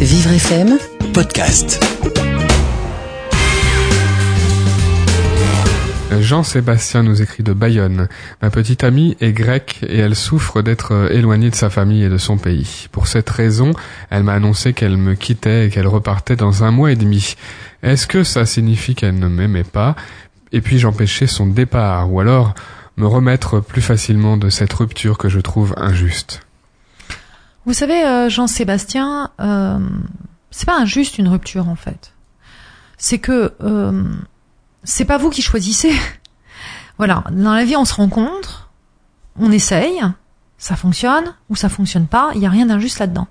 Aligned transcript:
Vivre 0.00 0.30
FM, 0.30 0.78
podcast. 1.14 1.82
Jean-Sébastien 6.20 7.02
nous 7.02 7.22
écrit 7.22 7.42
de 7.42 7.54
Bayonne. 7.54 8.08
Ma 8.42 8.50
petite 8.50 8.84
amie 8.84 9.16
est 9.20 9.32
grecque 9.32 9.80
et 9.88 9.98
elle 9.98 10.14
souffre 10.14 10.60
d'être 10.60 10.92
euh, 10.92 11.08
éloignée 11.08 11.48
de 11.48 11.54
sa 11.54 11.70
famille 11.70 12.04
et 12.04 12.10
de 12.10 12.18
son 12.18 12.36
pays. 12.36 12.88
Pour 12.92 13.06
cette 13.06 13.30
raison, 13.30 13.70
elle 14.10 14.22
m'a 14.22 14.34
annoncé 14.34 14.74
qu'elle 14.74 14.98
me 14.98 15.14
quittait 15.14 15.66
et 15.66 15.70
qu'elle 15.70 15.88
repartait 15.88 16.36
dans 16.36 16.62
un 16.62 16.70
mois 16.70 16.92
et 16.92 16.96
demi. 16.96 17.34
Est-ce 17.82 18.06
que 18.06 18.22
ça 18.22 18.44
signifie 18.44 18.94
qu'elle 18.94 19.18
ne 19.18 19.28
m'aimait 19.28 19.64
pas 19.64 19.96
Et 20.52 20.60
puis-je 20.60 20.86
empêcher 20.86 21.26
son 21.26 21.46
départ 21.46 22.12
ou 22.12 22.20
alors 22.20 22.54
me 22.98 23.06
remettre 23.06 23.60
plus 23.60 23.82
facilement 23.82 24.36
de 24.36 24.50
cette 24.50 24.72
rupture 24.74 25.16
que 25.16 25.30
je 25.30 25.40
trouve 25.40 25.74
injuste? 25.78 26.42
Vous 27.66 27.72
savez, 27.72 28.04
euh, 28.04 28.28
Jean-Sébastien, 28.28 29.32
euh, 29.40 29.80
c'est 30.52 30.66
pas 30.66 30.78
injuste 30.78 31.18
une 31.18 31.26
rupture 31.26 31.68
en 31.68 31.74
fait. 31.74 32.12
C'est 32.96 33.18
que 33.18 33.54
euh, 33.60 34.04
c'est 34.84 35.04
pas 35.04 35.18
vous 35.18 35.30
qui 35.30 35.42
choisissez. 35.42 35.92
voilà, 36.96 37.24
dans 37.32 37.52
la 37.52 37.64
vie 37.64 37.74
on 37.74 37.84
se 37.84 37.94
rencontre, 37.94 38.70
on 39.36 39.50
essaye, 39.50 40.00
ça 40.58 40.76
fonctionne 40.76 41.34
ou 41.50 41.56
ça 41.56 41.68
fonctionne 41.68 42.06
pas, 42.06 42.30
il 42.36 42.40
y 42.40 42.46
a 42.46 42.50
rien 42.50 42.66
d'injuste 42.66 43.00
là-dedans. 43.00 43.26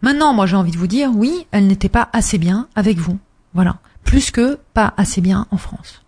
Maintenant, 0.00 0.32
moi 0.32 0.46
j'ai 0.46 0.56
envie 0.56 0.72
de 0.72 0.78
vous 0.78 0.86
dire, 0.86 1.10
oui, 1.14 1.46
elle 1.50 1.66
n'était 1.66 1.90
pas 1.90 2.08
assez 2.14 2.38
bien 2.38 2.68
avec 2.74 2.96
vous. 2.96 3.18
Voilà, 3.52 3.76
plus 4.02 4.30
que 4.30 4.58
pas 4.72 4.94
assez 4.96 5.20
bien 5.20 5.46
en 5.50 5.58
France. 5.58 6.00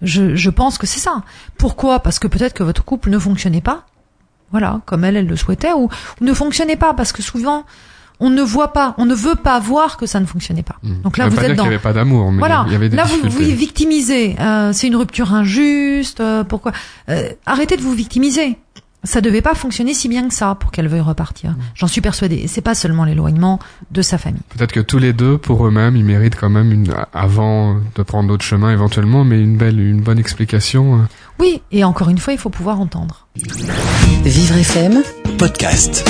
Je, 0.00 0.34
je 0.34 0.50
pense 0.50 0.78
que 0.78 0.86
c'est 0.86 0.98
ça. 0.98 1.24
Pourquoi? 1.58 2.00
Parce 2.00 2.18
que 2.18 2.26
peut-être 2.26 2.54
que 2.54 2.62
votre 2.62 2.84
couple 2.84 3.10
ne 3.10 3.18
fonctionnait 3.18 3.60
pas, 3.60 3.84
voilà, 4.52 4.80
comme 4.86 5.04
elle, 5.04 5.16
elle 5.16 5.26
le 5.26 5.36
souhaitait, 5.36 5.72
ou, 5.72 5.88
ou 6.20 6.24
ne 6.24 6.32
fonctionnait 6.32 6.76
pas, 6.76 6.94
parce 6.94 7.12
que 7.12 7.22
souvent, 7.22 7.64
on 8.20 8.30
ne 8.30 8.42
voit 8.42 8.72
pas, 8.72 8.94
on 8.98 9.04
ne 9.04 9.14
veut 9.14 9.34
pas 9.34 9.58
voir 9.58 9.96
que 9.96 10.06
ça 10.06 10.20
ne 10.20 10.26
fonctionnait 10.26 10.62
pas. 10.62 10.76
Hmm. 10.84 11.00
Donc 11.02 11.18
là, 11.18 11.24
Ça 11.24 11.30
veut 11.30 11.34
vous 11.34 11.40
pas 11.40 11.42
êtes 11.42 11.48
dire 11.48 11.56
dans. 11.56 11.62
qu'il 11.64 11.70
n'y 11.70 11.74
avait 11.74 11.82
pas 11.82 11.92
d'amour, 11.92 12.30
mais 12.30 12.38
Voilà. 12.38 12.64
il 12.68 12.72
y 12.72 12.76
avait 12.76 12.88
des 12.88 12.96
Là, 12.96 13.04
vous 13.04 13.28
vous 13.28 13.38
victimisez. 13.38 14.36
Euh, 14.38 14.72
c'est 14.72 14.86
une 14.86 14.94
rupture 14.96 15.34
injuste. 15.34 16.20
euh, 16.20 16.44
pourquoi 16.44 16.70
Euh, 17.08 17.30
Arrêtez 17.46 17.76
de 17.76 17.82
vous 17.82 17.92
victimiser. 17.94 18.58
Ça 19.04 19.20
devait 19.20 19.42
pas 19.42 19.54
fonctionner 19.54 19.94
si 19.94 20.08
bien 20.08 20.28
que 20.28 20.34
ça 20.34 20.54
pour 20.54 20.70
qu'elle 20.70 20.86
veuille 20.86 21.00
repartir. 21.00 21.50
Hmm. 21.50 21.56
J'en 21.74 21.88
suis 21.88 22.00
persuadée. 22.00 22.46
C'est 22.46 22.60
pas 22.60 22.76
seulement 22.76 23.04
l'éloignement 23.04 23.58
de 23.90 24.00
sa 24.02 24.16
famille. 24.18 24.42
Peut-être 24.56 24.70
que 24.70 24.78
tous 24.78 24.98
les 24.98 25.12
deux, 25.12 25.36
pour 25.38 25.66
eux-mêmes, 25.66 25.96
ils 25.96 26.04
méritent 26.04 26.36
quand 26.36 26.50
même 26.50 26.70
une, 26.70 26.94
avant 27.12 27.78
de 27.96 28.02
prendre 28.04 28.28
d'autres 28.28 28.44
chemins 28.44 28.70
éventuellement, 28.70 29.24
mais 29.24 29.40
une 29.42 29.56
belle, 29.56 29.80
une 29.80 30.00
bonne 30.02 30.20
explication. 30.20 30.94
euh. 31.00 31.04
Oui. 31.40 31.60
Et 31.72 31.82
encore 31.82 32.10
une 32.10 32.18
fois, 32.18 32.32
il 32.34 32.38
faut 32.38 32.50
pouvoir 32.50 32.80
entendre. 32.80 33.26
Vivre 34.24 34.62
FM, 34.62 35.02
Podcast. 35.36 36.04